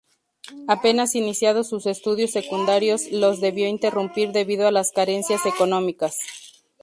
[0.67, 6.17] Apenas iniciados sus estudios secundarios los debió interrumpir debido a las carencias económicas.